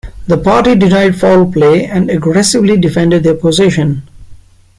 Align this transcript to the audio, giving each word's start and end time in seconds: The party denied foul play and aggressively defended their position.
The 0.25 0.39
party 0.39 0.73
denied 0.73 1.15
foul 1.19 1.51
play 1.51 1.85
and 1.85 2.09
aggressively 2.09 2.75
defended 2.75 3.23
their 3.23 3.35
position. 3.35 4.01